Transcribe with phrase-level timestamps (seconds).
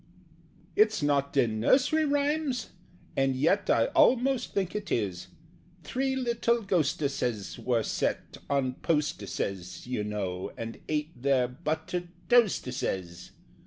[0.75, 2.71] "It's not in Nursery Rhymes?
[3.15, 5.27] And yet I almost think it is
[5.83, 13.29] 'Three little Ghosteses' were set 'On posteses,' you know, and ate Their 'buttered toasteses.'